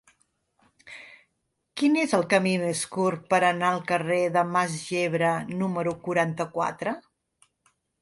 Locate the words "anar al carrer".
3.51-4.19